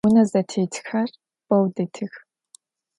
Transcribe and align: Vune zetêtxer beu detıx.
Vune 0.07 0.23
zetêtxer 0.31 1.09
beu 1.47 1.61
detıx. 1.75 2.13